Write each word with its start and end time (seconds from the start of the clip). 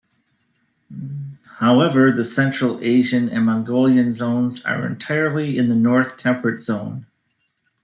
However, 1.59 2.11
the 2.11 2.23
Central 2.23 2.79
Asian 2.81 3.29
and 3.29 3.45
Mongolian 3.45 4.11
zones 4.11 4.65
are 4.65 4.83
entirely 4.87 5.59
in 5.59 5.69
the 5.69 5.75
North 5.75 6.17
Temperate 6.17 6.59
Zone. 6.59 7.05